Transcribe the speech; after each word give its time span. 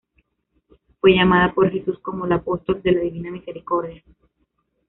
Fue 0.99 1.13
llamada 1.13 1.53
por 1.53 1.69
Jesús 1.69 1.99
como 1.99 2.25
"la 2.25 2.37
apóstol 2.37 2.81
de 2.81 2.91
la 2.93 3.01
divina 3.01 3.29
misericordia". 3.29 4.01